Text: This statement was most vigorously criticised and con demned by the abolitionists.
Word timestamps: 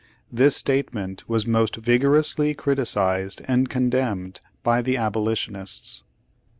This 0.31 0.55
statement 0.55 1.29
was 1.29 1.45
most 1.45 1.75
vigorously 1.75 2.55
criticised 2.55 3.43
and 3.47 3.69
con 3.69 3.91
demned 3.91 4.41
by 4.63 4.81
the 4.81 4.97
abolitionists. 4.97 6.03